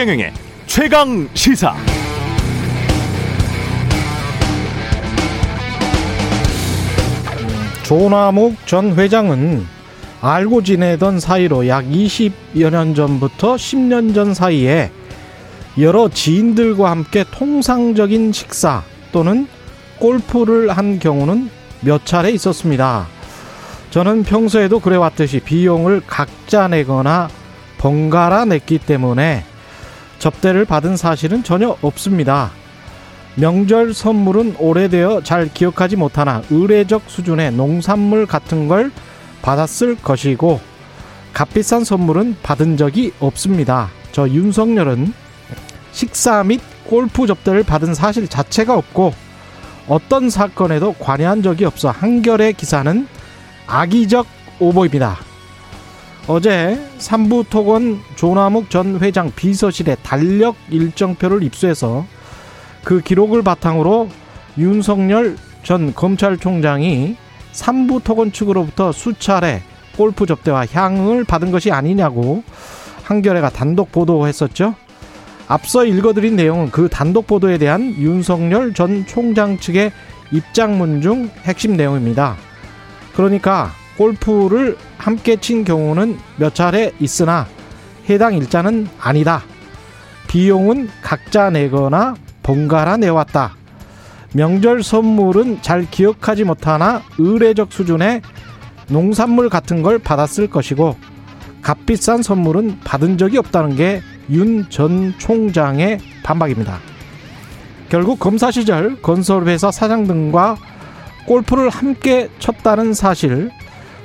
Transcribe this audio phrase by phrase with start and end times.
[0.00, 0.32] 최경영의
[0.64, 1.74] 최강 시사.
[7.82, 9.66] 조남욱 전 회장은
[10.22, 14.90] 알고 지내던 사이로 약 20여 년 전부터 10년 전 사이에
[15.78, 19.46] 여러 지인들과 함께 통상적인 식사 또는
[19.98, 21.50] 골프를 한 경우는
[21.82, 23.06] 몇 차례 있었습니다.
[23.90, 27.28] 저는 평소에도 그래왔듯이 비용을 각자 내거나
[27.76, 29.49] 번갈아 냈기 때문에
[30.20, 32.52] 접대를 받은 사실은 전혀 없습니다.
[33.34, 38.92] 명절 선물은 오래되어 잘 기억하지 못하나 의례적 수준의 농산물 같은 걸
[39.42, 40.60] 받았을 것이고
[41.32, 43.88] 값비싼 선물은 받은 적이 없습니다.
[44.12, 45.12] 저 윤석열은
[45.92, 49.14] 식사 및 골프 접대를 받은 사실 자체가 없고
[49.88, 53.08] 어떤 사건에도 관여한 적이 없어 한결의 기사는
[53.66, 54.26] 악의적
[54.58, 55.29] 오보입니다.
[56.26, 62.06] 어제 삼부토건 조남욱 전 회장 비서실에 달력 일정표를 입수해서
[62.84, 64.08] 그 기록을 바탕으로
[64.58, 67.16] 윤석열 전 검찰총장이
[67.52, 69.62] 삼부토건 측으로부터 수차례
[69.96, 72.42] 골프 접대와 향응을 받은 것이 아니냐고
[73.04, 74.74] 한겨레가 단독 보도했었죠.
[75.48, 79.90] 앞서 읽어드린 내용은 그 단독 보도에 대한 윤석열 전 총장 측의
[80.30, 82.36] 입장문 중 핵심 내용입니다.
[83.14, 83.72] 그러니까
[84.04, 87.46] 골프를 함께 친 경우는 몇 차례 있으나
[88.08, 89.42] 해당 일자는 아니다.
[90.26, 93.56] 비용은 각자 내거나 번갈아 내왔다.
[94.32, 98.22] 명절 선물은 잘 기억하지 못하나 의례적 수준의
[98.88, 100.96] 농산물 같은 걸 받았을 것이고
[101.60, 106.78] 값비싼 선물은 받은 적이 없다는 게 윤 전 총장의 반박입니다.
[107.90, 110.56] 결국 검사 시절 건설회사 사장 등과
[111.26, 113.50] 골프를 함께 쳤다는 사실,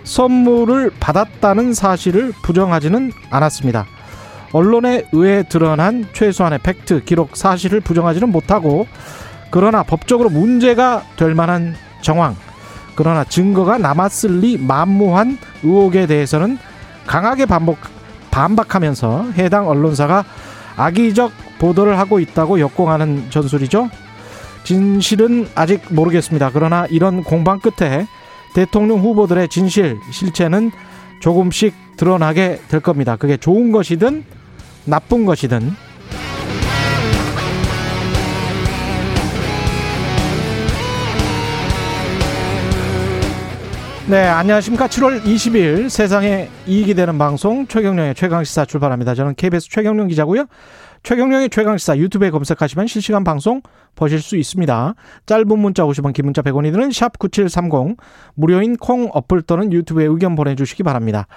[0.05, 3.85] 선물을 받았다는 사실을 부정하지는 않았습니다.
[4.53, 8.88] 언론에 의해 드러난 최소한의 팩트, 기록, 사실을 부정하지는 못하고
[9.51, 12.35] 그러나 법적으로 문제가 될 만한 정황,
[12.95, 16.57] 그러나 증거가 남았을 리 만무한 의혹에 대해서는
[17.05, 17.77] 강하게 반복,
[18.31, 20.23] 반박하면서 해당 언론사가
[20.77, 23.89] 악의적 보도를 하고 있다고 역공하는 전술이죠.
[24.63, 26.51] 진실은 아직 모르겠습니다.
[26.53, 28.07] 그러나 이런 공방 끝에
[28.55, 30.71] 대통령 후보들의 진실, 실체는
[31.19, 33.17] 조금씩 드러나게 될 겁니다.
[33.17, 34.23] 그게 좋은 것이든
[34.85, 35.71] 나쁜 것이든
[44.07, 44.88] 네, 안녕하십니까.
[44.88, 49.15] 7월 20일 세상에 이익이 되는 방송 최경령의 최강시사 출발합니다.
[49.15, 50.45] 저는 KBS 최경령 기자고요.
[51.05, 53.61] 최경령의 최강시사 유튜브에 검색하시면 실시간 방송
[53.93, 54.95] 보실 수 있습니다.
[55.27, 57.95] 짧은 문자 50원, 긴 문자 100원이 드는 샵 9730
[58.33, 61.27] 무료인 콩 어플 또는 유튜브에 의견 보내주시기 바랍니다.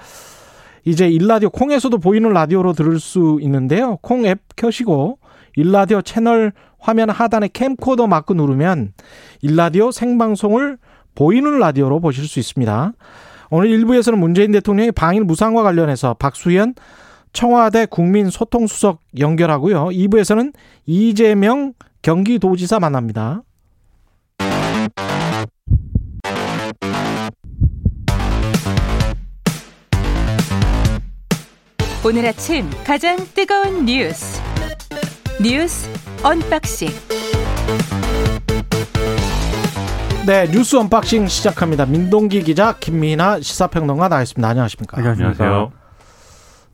[0.86, 3.98] 이제 일라디오 콩에서도 보이는 라디오로 들을 수 있는데요.
[4.00, 5.18] 콩 앱 켜시고
[5.56, 8.94] 일라디오 채널 화면 하단에 캠코더 마크 누르면
[9.42, 10.78] 일라디오 생방송을
[11.14, 12.92] 보이는 라디오로 보실 수 있습니다.
[13.50, 16.74] 오늘 1부에서는 문재인 대통령의 방일 무상과 관련해서 박수현
[17.38, 19.90] 청와대 국민소통수석 연결하고요.
[19.90, 20.52] 2부에서는
[20.86, 21.72] 이재명
[22.02, 23.42] 경기도지사 만납니다.
[32.04, 34.42] 오늘 아침 가장 뜨거운 뉴스
[35.40, 35.88] 뉴스
[36.24, 36.88] 언박싱
[40.26, 41.86] 네, 뉴스 언박싱 시작합니다.
[41.86, 44.48] 민동기 기자, 김민아 시사평론가 나와있습니다.
[44.48, 44.98] 안녕하십니까?
[44.98, 45.87] 안녕하세요.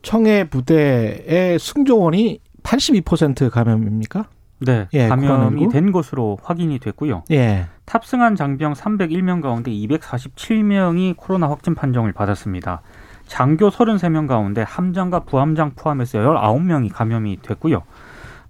[0.04, 4.26] 청해 부대의 승조원이 82% 감염입니까?
[4.60, 5.72] 네, 예, 감염이 코로나19?
[5.72, 7.24] 된 것으로 확인이 됐고요.
[7.32, 7.66] 예.
[7.84, 12.82] 탑승한 장병 301명 가운데 247명이 코로나 확진 판정을 받았습니다.
[13.26, 17.82] 장교 33명 가운데 함장과 부함장 포함해서 19명이 감염이 됐고요.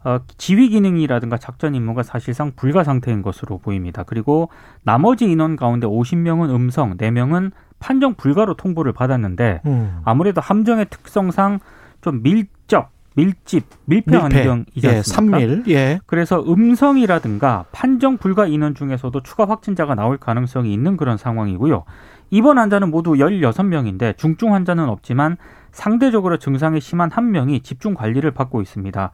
[0.05, 4.03] 어, 지휘 기능이라든가 작전 임무가 사실상 불가 상태인 것으로 보입니다.
[4.03, 4.51] 그리고
[4.83, 10.01] 나머지 인원 가운데 50명은 음성, 4명은 판정 불가로 통보를 받았는데 음.
[10.05, 11.61] 아무래도 함정의 특성상
[12.03, 15.39] 좀 밀접, 밀집, 밀폐 환경이지 예, 않습니까?
[15.39, 15.69] 3밀.
[15.71, 16.01] 예.
[16.07, 21.85] 그래서 음성이라든가 판정 불가 인원 중에서도 추가 확진자가 나올 가능성이 있는 그런 상황이고요.
[22.31, 25.37] 입원 환자는 모두 16명인데 중증 환자는 없지만
[25.73, 29.13] 상대적으로 증상이 심한 한 명이 집중 관리를 받고 있습니다.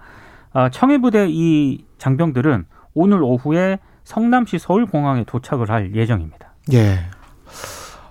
[0.52, 2.64] 아, 청해부대 이 장병들은
[2.94, 6.54] 오늘 오후에 성남시 서울공항에 도착을 할 예정입니다.
[6.72, 6.98] 예.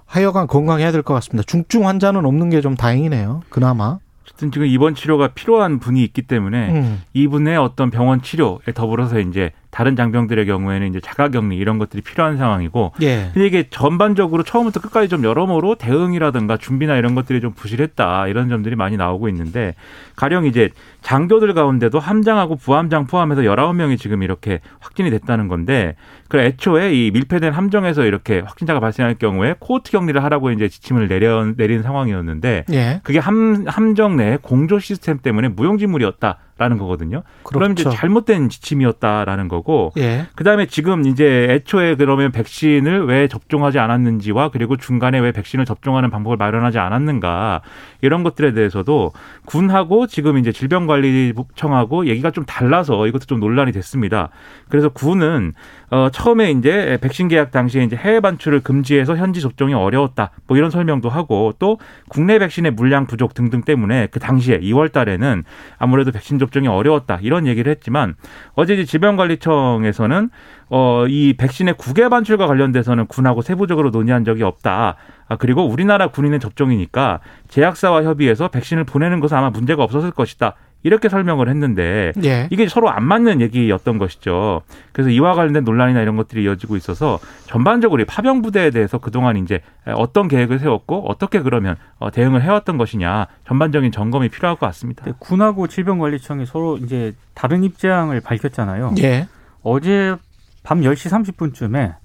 [0.06, 1.44] 하여간 건강해야 될 것 같습니다.
[1.46, 3.42] 중증 환자는 없는 게 좀 다행이네요.
[3.50, 4.00] 그나마.
[4.24, 7.02] 어쨌든 지금 입원 치료가 필요한 분이 있기 때문에 음.
[7.14, 12.94] 이분의 어떤 병원 치료에 더불어서 이제 다른 장병들의 경우에는 이제 자가격리 이런 것들이 필요한 상황이고
[13.02, 13.30] 예.
[13.34, 18.76] 근데 이게 전반적으로 처음부터 끝까지 좀 여러모로 대응이라든가 준비나 이런 것들이 좀 부실했다 이런 점들이
[18.76, 19.76] 많이 나오고 있는데
[20.16, 20.70] 가령 이제
[21.02, 25.96] 장교들 가운데도 함장하고 부함장 포함해서 열아홉 명이 지금 이렇게 확진이 됐다는 건데
[26.28, 31.46] 그 애초에 이 밀폐된 함정에서 이렇게 확진자가 발생할 경우에 코호트 격리를 하라고 이제 지침을 내려
[31.56, 33.02] 내린 상황이었는데 예.
[33.04, 36.38] 그게 함 함정 내 공조 시스템 때문에 무용지물이었다.
[36.60, 37.24] 라는 거거든요.
[37.44, 37.98] 그럼 이제 그렇죠.
[37.98, 40.28] 잘못된 지침이었다라는 거고 예.
[40.36, 46.36] 그다음에 지금 이제 애초에 그러면 백신을 왜 접종하지 않았는지와 그리고 중간에 왜 백신을 접종하는 방법을
[46.36, 47.62] 마련하지 않았는가
[48.02, 49.14] 이런 것들에 대해서도
[49.46, 54.28] 군하고 지금 이제 질병관리청하고 얘기가 좀 달라서 이것도 좀 논란이 됐습니다.
[54.68, 55.54] 그래서 군은
[55.92, 60.70] 어 처음에 이제 백신 계약 당시에 이제 해외 반출을 금지해서 현지 접종이 어려웠다 뭐 이런
[60.70, 65.44] 설명도 하고 또 국내 백신의 물량 부족 등등 때문에 그 당시에 2월 달에는
[65.78, 68.16] 아무래도 백신 접종이 어려웠다 이런 얘기를 했지만
[68.54, 70.30] 어제 이제 질병관리청에서는
[70.70, 74.96] 어, 이 백신의 국외 반출과 관련돼서는 군하고 세부적으로 논의한 적이 없다.
[75.30, 80.56] 아, 그리고 우리나라 군인의 접종이니까 제약사와 협의해서 백신을 보내는 것은 아마 문제가 없었을 것이다.
[80.82, 82.48] 이렇게 설명을 했는데 예.
[82.52, 84.62] 이게 서로 안 맞는 얘기였던 것이죠.
[84.94, 89.60] 그래서 이와 관련된 논란이나 이런 것들이 이어지고 있어서 전반적으로 이 파병 부대에 대해서 그동안 이제
[89.86, 95.04] 어떤 계획을 세웠고 어떻게 그러면 어, 대응을 해왔던 것이냐 전반적인 점검이 필요할 것 같습니다.
[95.04, 98.96] 근데 군하고 질병관리청이 서로 이제 다른 입장을 밝혔잖아요.
[99.00, 99.28] 예.
[99.64, 100.16] 어제
[100.64, 101.96] 밤 10시 30분쯤에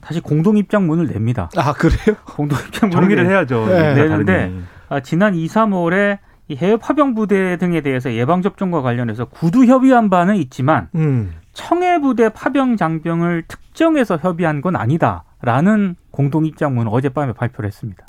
[0.00, 1.50] 다시 공동 입장문을 냅니다.
[1.56, 2.16] 아, 그래요?
[2.24, 3.66] 공동 입장문을 정리를 내- 해야죠.
[3.66, 3.94] 네.
[3.94, 4.52] 내는데
[4.88, 6.18] 아, 지난 2, 3월에
[6.48, 11.32] 이 해외 파병 부대 등에 대해서 예방 접종과 관련해서 구두 협의한 바는 있지만 음.
[11.52, 18.04] 청해 부대 파병 장병을 특정해서 협의한 건 아니다라는 공동 입장문을 어젯밤에 발표를 했습니다.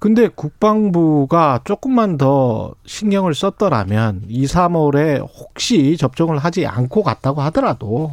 [0.00, 8.12] 근데 국방부가 조금만 더 신경을 썼더라면 2, 3월에 혹시 접종을 하지 않고 갔다고 하더라도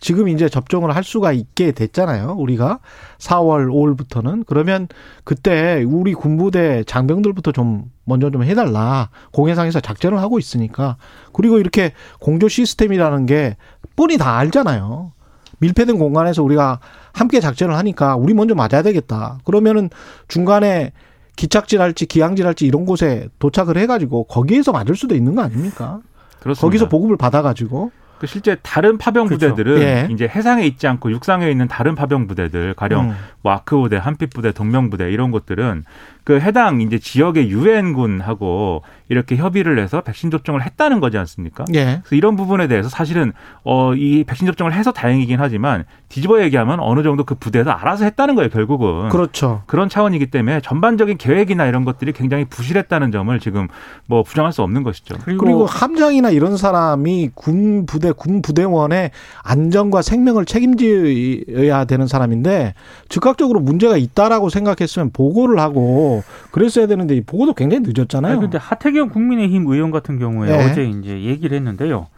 [0.00, 2.36] 지금 이제 접종을 할 수가 있게 됐잖아요.
[2.38, 2.78] 우리가
[3.18, 4.88] 4월, 5월부터는 그러면
[5.24, 9.10] 그때 우리 군부대 장병들부터 좀 먼저 좀 해달라.
[9.32, 10.96] 공해상에서 작전을 하고 있으니까
[11.32, 13.56] 그리고 이렇게 공조 시스템이라는 게
[13.96, 15.12] 뻔히 다 알잖아요.
[15.60, 16.78] 밀폐된 공간에서 우리가
[17.12, 19.38] 함께 작전을 하니까 우리 먼저 맞아야 되겠다.
[19.44, 19.90] 그러면은
[20.28, 20.92] 중간에
[21.36, 26.00] 기착지랄지 기항지랄지 이런 곳에 도착을 해가지고 거기에서 맞을 수도 있는 거 아닙니까?
[26.40, 26.60] 그렇습니다.
[26.60, 29.54] 거기서 보급을 받아가지고 그 실제 다른 파병 그렇죠.
[29.54, 30.08] 부대들은 예.
[30.10, 33.16] 이제 해상에 있지 않고 육상에 있는 다른 파병 부대들 가령 음.
[33.42, 35.84] 뭐 아크 부대, 한빛 부대, 동명 부대 이런 것들은
[36.24, 41.64] 그 해당 이제 지역의 유엔군하고 이렇게 협의를 해서 백신 접종을 했다는 거지 않습니까?
[41.74, 42.00] 예.
[42.02, 43.32] 그래서 이런 부분에 대해서 사실은
[43.64, 48.34] 어 이 백신 접종을 해서 다행이긴 하지만 뒤집어 얘기하면 어느 정도 그 부대에서 알아서 했다는
[48.34, 49.08] 거예요, 결국은.
[49.08, 49.62] 그렇죠.
[49.66, 53.68] 그런 차원이기 때문에 전반적인 계획이나 이런 것들이 굉장히 부실했다는 점을 지금
[54.06, 55.16] 뭐 부정할 수 없는 것이죠.
[55.24, 59.10] 그리고, 그리고 함장이나 이런 사람이 군 부대 군 부대원의
[59.42, 62.74] 안전과 생명을 책임져야 되는 사람인데
[63.08, 68.32] 즉각적으로 문제가 있다라고 생각했으면 보고를 하고 그랬어야 되는데 이 보고도 굉장히 늦었잖아요.
[68.32, 70.64] 아니, 근데 하태경 국민의힘 의원 같은 경우에 네.
[70.64, 72.08] 어제 이제 얘기를 했는데요.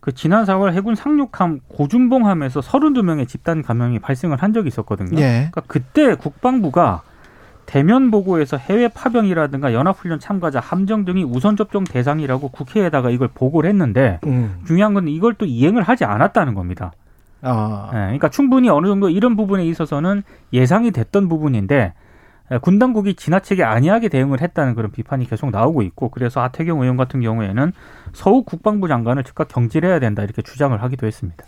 [0.00, 5.18] 그 지난 4월 해군 상륙함 고준봉함에서 32명의 집단 감염이 발생을 한 적이 있었거든요.
[5.20, 5.48] 예.
[5.50, 7.02] 그러니까 그때 국방부가
[7.66, 14.20] 대면 보고에서 해외 파병이라든가 연합훈련 참가자 함정 등이 우선 접종 대상이라고 국회에다가 이걸 보고를 했는데
[14.26, 14.60] 음.
[14.66, 16.92] 중요한 건 이걸 또 이행을 하지 않았다는 겁니다.
[17.42, 17.90] 아.
[17.92, 20.22] 예, 그러니까 충분히 어느 정도 이런 부분에 있어서는
[20.54, 21.92] 예상이 됐던 부분인데 예,
[22.62, 27.20] 군 당국이 지나치게 안이하게 대응을 했다는 그런 비판이 계속 나오고 있고 그래서 하태경 의원 같은
[27.20, 27.72] 경우에는
[28.14, 31.44] 서욱 국방부 장관을 즉각 경질해야 된다 이렇게 주장을 하기도 했습니다.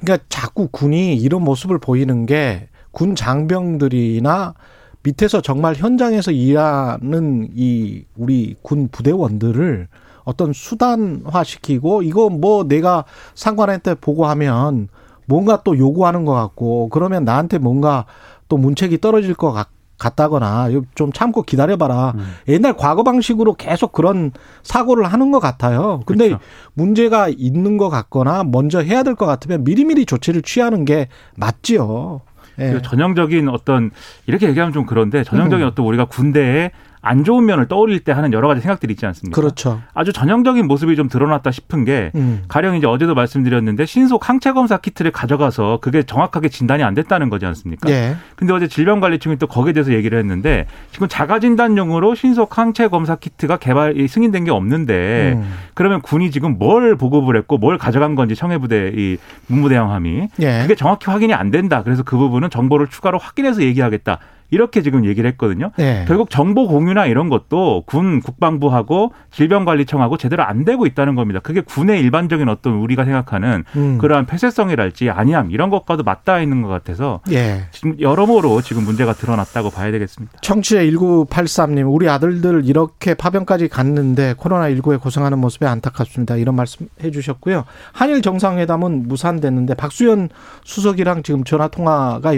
[0.00, 4.54] 그러니까 자꾸 군이 이런 모습을 보이는 게 군 장병들이나
[5.02, 9.86] 밑에서 정말 현장에서 일하는 이 우리 군 부대원들을
[10.24, 14.88] 어떤 수단화시키고 이거 뭐 내가 상관한테 보고하면
[15.26, 18.06] 뭔가 또 요구하는 것 같고 그러면 나한테 뭔가
[18.48, 19.68] 또 문책이 떨어질 것 같.
[19.98, 22.12] 같다거나 좀 참고 기다려봐라.
[22.16, 22.34] 음.
[22.48, 26.00] 옛날 과거 방식으로 계속 그런 사고를 하는 것 같아요.
[26.06, 26.44] 근데 그렇죠.
[26.74, 32.20] 문제가 있는 것 같거나 먼저 해야 될 것 같으면 미리미리 조치를 취하는 게 맞지요.
[32.60, 32.80] 예.
[32.82, 33.90] 전형적인 어떤
[34.26, 35.68] 이렇게 얘기하면 좀 그런데 전형적인 음.
[35.68, 39.40] 어떤 우리가 군대에 안 좋은 면을 떠올릴 때 하는 여러 가지 생각들이 있지 않습니까?
[39.40, 39.80] 그렇죠.
[39.94, 42.42] 아주 전형적인 모습이 좀 드러났다 싶은 게 음.
[42.48, 47.46] 가령 이제 어제도 말씀드렸는데 신속 항체 검사 키트를 가져가서 그게 정확하게 진단이 안 됐다는 거지
[47.46, 47.90] 않습니까?
[47.90, 48.16] 예.
[48.36, 53.58] 근데 어제 질병관리청이 또 거기에 대해서 얘기를 했는데 지금 자가 진단용으로 신속 항체 검사 키트가
[53.58, 55.54] 개발 이 승인된 게 없는데 음.
[55.74, 60.62] 그러면 군이 지금 뭘 보급을 했고 뭘 가져간 건지 청해부대 이 문무대항함이 예.
[60.62, 61.82] 그게 정확히 확인이 안 된다.
[61.82, 64.18] 그래서 그 부분은 정보를 추가로 확인해서 얘기하겠다.
[64.50, 65.70] 이렇게 지금 얘기를 했거든요.
[65.78, 66.04] 예.
[66.08, 71.40] 결국 정보 공유나 이런 것도 군 국방부하고 질병관리청하고 제대로 안 되고 있다는 겁니다.
[71.42, 73.98] 그게 군의 일반적인 어떤 우리가 생각하는 음.
[73.98, 77.66] 그러한 폐쇄성이랄지 아니함 이런 것과도 맞닿아 있는 것 같아서 예.
[77.72, 80.38] 지금 여러모로 지금 문제가 드러났다고 봐야 되겠습니다.
[80.40, 86.36] 청취자 1983님, 우리 아들들 이렇게 파병까지 갔는데 코로나19에 고생하는 모습에 안타깝습니다.
[86.36, 87.64] 이런 말씀 해주셨고요.
[87.92, 90.30] 한일 정상회담은 무산됐는데 박수현
[90.64, 92.34] 수석이랑 지금 전화 통화가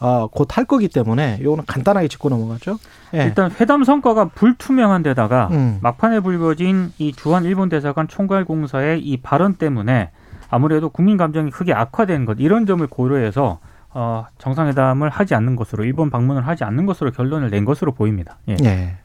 [0.00, 2.78] 어, 곧할 거기 때문에 요거는 간단하게 짚고 넘어가죠.
[3.14, 3.24] 예.
[3.24, 5.78] 일단 회담 성과가 불투명한 데다가 음.
[5.80, 10.10] 막판에 불거진 이 주한 일본 대사관 총괄 공사의 이 발언 때문에
[10.50, 13.60] 아무래도 국민 감정이 크게 악화된 것 이런 점을 고려해서
[13.90, 18.38] 어, 정상회담을 하지 않는 것으로 일본 방문을 하지 않는 것으로 결론을 낸 것으로 보입니다.
[18.48, 18.56] 예.
[18.64, 18.96] 예.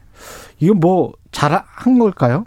[0.59, 2.43] 이거 뭐 잘 한 걸까요?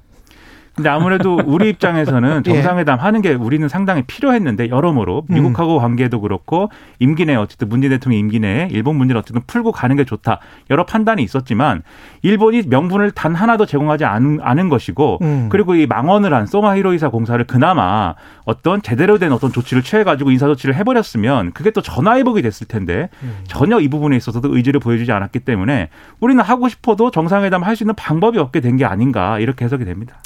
[0.74, 2.50] 근데 아무래도 우리 입장에서는 예.
[2.50, 5.34] 정상회담 하는 게 우리는 상당히 필요했는데 여러모로 음.
[5.34, 9.96] 미국하고 관계도 그렇고 임기 내에 어쨌든 문재인 대통령 임기 내에 일본 문제를 어쨌든 풀고 가는
[9.96, 11.82] 게 좋다 여러 판단이 있었지만
[12.22, 15.48] 일본이 명분을 단 하나도 제공하지 않은, 않은 것이고 음.
[15.50, 18.14] 그리고 이 망언을 한 소마 히로이사 공사를 그나마
[18.44, 23.36] 어떤 제대로 된 어떤 조치를 취해가지고 인사 조치를 해버렸으면 그게 또 전화위복이 됐을 텐데 음.
[23.46, 25.88] 전혀 이 부분에 있어서도 의지를 보여주지 않았기 때문에
[26.20, 30.16] 우리는 하고 싶어도 정상회담 할 수 있는 방법이 없게 된 게 아닌가 이렇게 해석이 됩니다.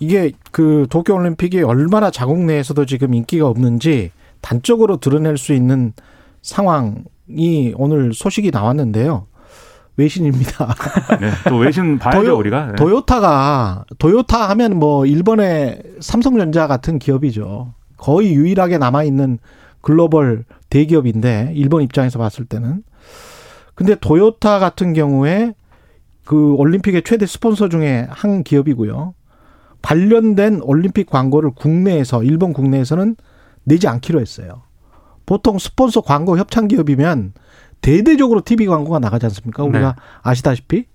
[0.00, 5.92] 이게 그 도쿄 올림픽이 얼마나 자국 내에서도 지금 인기가 없는지 단적으로 드러낼 수 있는
[6.42, 9.26] 상황이 오늘 소식이 나왔는데요.
[9.96, 10.74] 외신입니다.
[11.20, 12.66] 네, 또 외신 봐야죠 도요- 우리가.
[12.66, 12.72] 네.
[12.76, 17.74] 도요타가 도요타 하면 뭐 일본의 삼성전자 같은 기업이죠.
[17.96, 19.38] 거의 유일하게 남아 있는
[19.80, 22.84] 글로벌 대기업인데 일본 입장에서 봤을 때는
[23.74, 25.54] 근데 도요타 같은 경우에
[26.24, 29.14] 그 올림픽의 최대 스폰서 중에 한 기업이고요.
[29.82, 33.16] 관련된 올림픽 광고를 국내에서 일본 국내에서는
[33.64, 34.62] 내지 않기로 했어요.
[35.26, 37.34] 보통 스폰서 광고 협찬 기업이면
[37.80, 39.62] 대대적으로 TV 광고가 나가지 않습니까?
[39.62, 40.86] 우리가 아시다시피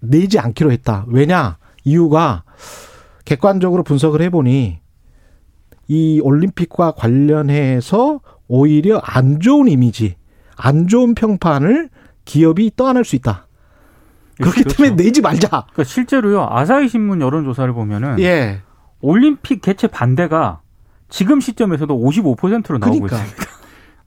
[0.00, 1.04] 내지 않기로 했다.
[1.08, 1.58] 왜냐?
[1.84, 2.44] 이유가
[3.24, 4.78] 객관적으로 분석을 해보니
[5.88, 10.16] 이 올림픽과 관련해서 오히려 안 좋은 이미지,
[10.56, 11.90] 안 좋은 평판을
[12.24, 13.47] 기업이 떠안을 수 있다.
[14.40, 14.82] 그렇기 그렇죠.
[14.82, 15.48] 때문에 내지 말자.
[15.48, 18.60] 그러니까 실제로요 아사히 신문 여론 조사를 보면은 예.
[19.00, 20.60] 올림픽 개최 반대가
[21.08, 23.16] 지금 시점에서도 55%로 나오고 그러니까.
[23.16, 23.52] 있습니다.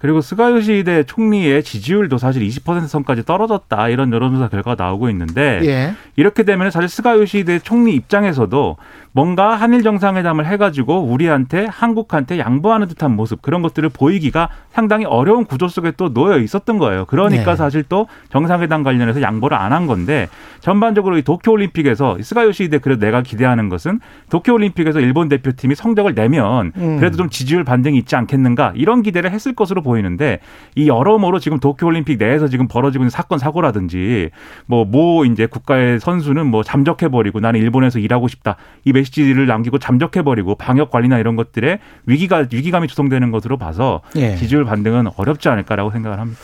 [0.02, 5.94] 그리고 스가요시대 총리의 지지율도 사실 20% 선까지 떨어졌다 이런 여론조사 결과가 나오고 있는데 예.
[6.16, 8.78] 이렇게 되면 사실 스가요시대 총리 입장에서도
[9.14, 15.68] 뭔가 한일 정상회담을 해가지고 우리한테 한국한테 양보하는 듯한 모습 그런 것들을 보이기가 상당히 어려운 구조
[15.68, 17.06] 속에 또 놓여 있었던 거예요.
[17.06, 17.56] 그러니까 네.
[17.56, 20.28] 사실 또 정상회담 관련해서 양보를 안 한 건데
[20.60, 24.00] 전반적으로 이 도쿄올림픽에서 스가 요시대 그래도 내가 기대하는 것은
[24.30, 26.98] 도쿄올림픽에서 일본 대표팀이 성적을 내면 음.
[26.98, 30.40] 그래도 좀 지지율 반등이 있지 않겠는가 이런 기대를 했을 것으로 보이는데
[30.76, 34.30] 이 여러모로 지금 도쿄올림픽 내에서 지금 벌어지고 있는 사건 사고라든지
[34.66, 40.56] 뭐모 이제 국가의 선수는 뭐 잠적해 버리고 나는 일본에서 일하고 싶다 이 메시지를 남기고 잠적해버리고
[40.56, 44.36] 방역 관리나 이런 것들에 위기가 위기감이 조성되는 것으로 봐서 예.
[44.36, 46.40] 지지율 반등은 어렵지 않을까라고 생각을 합니다.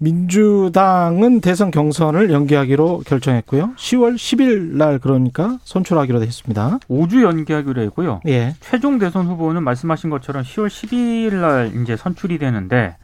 [0.00, 3.72] 민주당은 대선 경선을 연기하기로 결정했고요.
[3.76, 6.78] 10월 10일 날 그러니까 선출하기로 했습니다.
[6.88, 8.20] 5주 연기하기로 했고요.
[8.28, 8.54] 예.
[8.60, 12.96] 최종 대선 후보는 말씀하신 것처럼 10월 12일 날 이제 선출이 되는데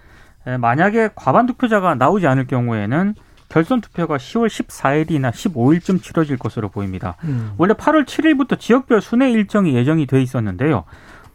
[0.47, 3.15] 에, 만약에 과반 투표자가 나오지 않을 경우에는
[3.55, 7.15] 결선 투표가 10월 14일이나 15일쯤 치러질 것으로 보입니다.
[7.23, 7.53] 음.
[7.57, 10.83] 원래 8월 7일부터 지역별 순회 일정이 예정이 돼 있었는데요.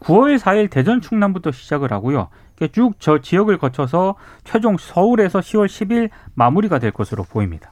[0.01, 2.27] 9월 4일 대전 충남부터 시작을 하고요.
[2.73, 7.71] 쭉 저 지역을 거쳐서 최종 서울에서 10월 10일 마무리가 될 것으로 보입니다.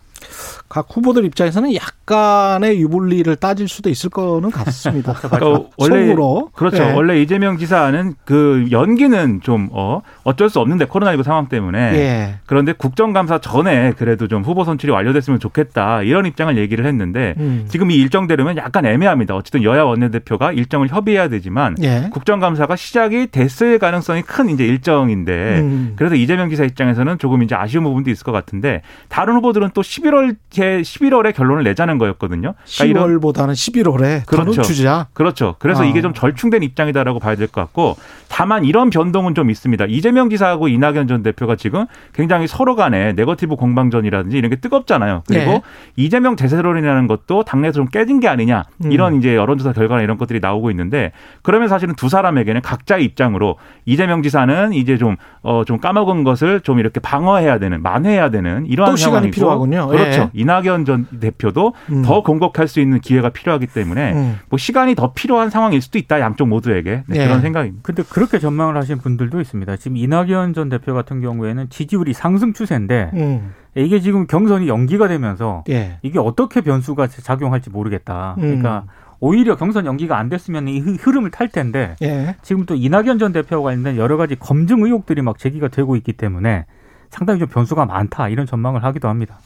[0.69, 5.13] 각 후보들 입장에서는 약간의 유불리를 따질 수도 있을 거는 같습니다.
[5.29, 6.49] 그러니까 원래 속으로.
[6.53, 6.83] 그렇죠.
[6.83, 6.91] 예.
[6.91, 12.35] 원래 이재명 지사는 그 연기는 좀 어, 어쩔 수 없는데 코로나19 상황 때문에 예.
[12.45, 17.65] 그런데 국정감사 전에 그래도 좀 후보 선출이 완료됐으면 좋겠다 이런 입장을 얘기를 했는데 음.
[17.69, 19.35] 지금 이 일정대로면 약간 애매합니다.
[19.35, 22.09] 어쨌든 여야 원내대표가 일정을 협의해야 되지만 예.
[22.11, 25.93] 국정감사가 시작이 됐을 가능성이 큰 이제 일정인데 음.
[25.95, 30.35] 그래서 이재명 지사 입장에서는 조금 이제 아쉬운 부분도 있을 것 같은데 다른 후보들은 또 11월
[30.51, 32.53] 11월에 결론을 내자는 거였거든요.
[32.77, 34.61] 그러니까 이런 10월보다는 11월에 그렇죠.
[34.61, 35.07] 주자.
[35.13, 35.55] 그렇죠.
[35.59, 35.85] 그래서 아.
[35.85, 37.95] 이게 좀 절충된 입장이다라고 봐야 될 것 같고
[38.29, 39.85] 다만 이런 변동은 좀 있습니다.
[39.87, 45.23] 이재명 지사하고 이낙연 전 대표가 지금 굉장히 서로 간에 네거티브 공방전이라든지 이런 게 뜨겁잖아요.
[45.27, 45.61] 그리고 네.
[45.95, 48.91] 이재명 대세론이라는 것도 당내에서 좀 깨진 게 아니냐 음.
[48.91, 51.11] 이런 이제 여론조사 결과나 이런 것들이 나오고 있는데
[51.41, 57.59] 그러면 사실은 두 사람에게는 각자의 입장으로 이재명 지사는 이제 좀어좀 까먹은 것을 좀 이렇게 방어해야
[57.59, 59.89] 되는 만회해야 되는 이러한 또 시간이 상황이고 필요하군요.
[59.97, 60.21] 그렇죠.
[60.25, 60.29] 네.
[60.33, 62.01] 이낙연 전 대표도 음.
[62.03, 64.39] 더 공격할 수 있는 기회가 필요하기 때문에 음.
[64.49, 66.19] 뭐 시간이 더 필요한 상황일 수도 있다.
[66.19, 67.25] 양쪽 모두에게 네, 예.
[67.25, 67.81] 그런 생각입니다.
[67.83, 69.75] 근데 그렇게 전망을 하신 분들도 있습니다.
[69.77, 73.53] 지금 이낙연 전 대표 같은 경우에는 지지율이 상승 추세인데 음.
[73.75, 75.99] 이게 지금 경선이 연기가 되면서 예.
[76.01, 78.35] 이게 어떻게 변수가 작용할지 모르겠다.
[78.39, 78.91] 그러니까 음.
[79.19, 82.35] 오히려 경선 연기가 안 됐으면 이 흐- 흐름을 탈 텐데 예.
[82.43, 86.65] 지금 또 이낙연 전 대표와 관련된 여러 가지 검증 의혹들이 막 제기가 되고 있기 때문에
[87.09, 89.39] 상당히 좀 변수가 많다 이런 전망을 하기도 합니다.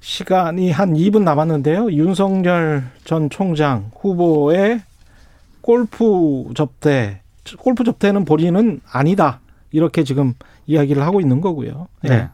[0.00, 1.90] 시간이 한 2분 남았는데요.
[1.92, 4.80] 윤석열 전 총장 후보의
[5.60, 7.20] 골프 접대,
[7.58, 9.40] 골프 접대는 본인은 아니다.
[9.70, 10.34] 이렇게 지금
[10.66, 11.88] 이야기를 하고 있는 거고요.
[12.04, 12.08] 예.
[12.08, 12.28] 네.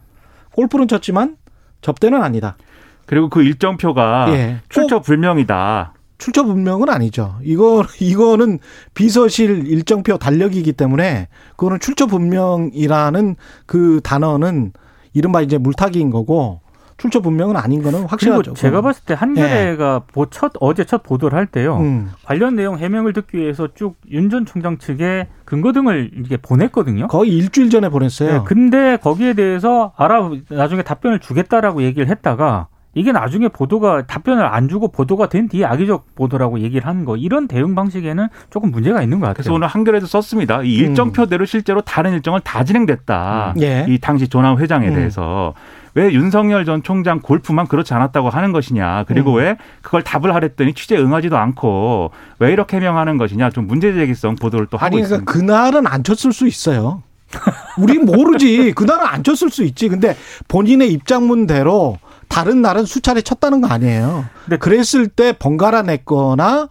[0.53, 1.37] 골프는 쳤지만
[1.81, 2.55] 접대는 아니다.
[3.05, 4.61] 그리고 그 일정표가 예.
[4.69, 5.94] 출처 불명이다.
[6.17, 7.35] 출처 분명은 아니죠.
[7.43, 8.59] 이거 이거는
[8.93, 14.73] 비서실 일정표 달력이기 때문에 그거는 출처 분명이라는 그 단어는
[15.13, 16.61] 이른바 이제 물타기인 거고
[16.97, 18.53] 출처 분명은 아닌 거는 확실하죠.
[18.53, 21.77] 제가 봤을 때 한겨레가 보- 첫 어제 첫 보도를 할 때요.
[21.79, 22.11] 음.
[22.23, 27.07] 관련 내용 해명을 듣기 위해서 쭉 윤 전 총장 측에 근거 등을 이렇게 보냈거든요.
[27.07, 28.31] 거의 일주일 전에 보냈어요.
[28.31, 34.69] 네, 근데 거기에 대해서 알아 나중에 답변을 주겠다라고 얘기를 했다가 이게 나중에 보도가 답변을 안
[34.69, 39.27] 주고 보도가 된 뒤에 악의적 보도라고 얘기를 한거 이런 대응 방식에는 조금 문제가 있는 것
[39.27, 39.35] 같아요.
[39.35, 40.63] 그래서 오늘 한겨레도 썼습니다.
[40.63, 43.53] 이 일정표대로 실제로 다른 일정을 다 진행됐다.
[43.57, 43.61] 음.
[43.61, 43.85] 예.
[43.87, 44.95] 이 당시 조남 회장에 음.
[44.95, 45.53] 대해서
[45.93, 49.03] 왜 윤석열 전 총장 골프만 그렇지 않았다고 하는 것이냐.
[49.07, 49.37] 그리고 음.
[49.37, 53.49] 왜 그걸 답을 하랬더니 취재 응하지도 않고 왜 이렇게 해명하는 것이냐.
[53.49, 55.25] 좀 문제제기성 보도를 또 하고 아니 있습니다.
[55.25, 57.03] 그러니까 그날은 안 쳤을 수 있어요.
[57.77, 58.71] 우리 모르지.
[58.73, 59.89] 그날은 안 쳤을 수 있지.
[59.89, 60.15] 근데
[60.47, 61.97] 본인의 입장문대로
[62.27, 64.25] 다른 날은 수차례 쳤다는 거 아니에요.
[64.45, 66.67] 근데 그랬을 때 번갈아 냈거나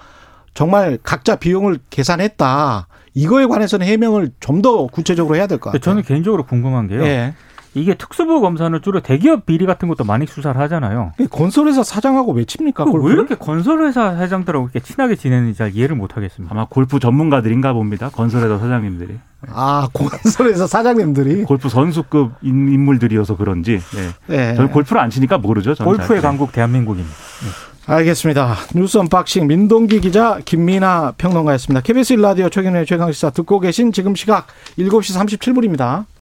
[0.54, 2.86] 정말 각자 비용을 계산했다.
[3.14, 5.80] 이거에 관해서는 해명을 좀 더 구체적으로 해야 될 것 같아요.
[5.80, 7.04] 저는 개인적으로 궁금한 게요.
[7.04, 7.34] 예.
[7.74, 11.12] 이게 특수부 검사는 주로 대기업 비리 같은 것도 많이 수사를 하잖아요.
[11.30, 12.84] 건설회사 사장하고 왜 칩니까?
[12.84, 13.16] 골프를?
[13.16, 16.54] 이렇게 건설회사 회장들하고 이렇게 친하게 지내는지 잘 이해를 못 하겠습니다.
[16.54, 18.10] 아마 골프 전문가들인가 봅니다.
[18.10, 19.18] 건설회사 사장님들이.
[19.52, 21.42] 아, 건설회사 사장님들이.
[21.42, 23.80] 골프 선수급 인- 인물들이어서 그런지.
[24.28, 24.34] 네.
[24.50, 24.54] 예.
[24.54, 25.74] 저는 골프를 안 치니까 모르죠.
[25.74, 26.30] 저는 골프의 잘.
[26.30, 27.14] 강국 대한민국입니다.
[27.86, 28.54] 알겠습니다.
[28.74, 31.82] 뉴스 언박싱 민동기 기자 김민아 평론가였습니다.
[31.82, 34.46] KBS 1라디오 최경영의 최강시사 듣고 계신 지금 시각
[34.78, 36.06] 7시 37분입니다.